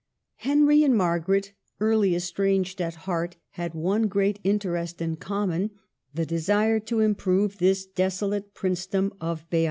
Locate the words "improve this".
7.01-7.85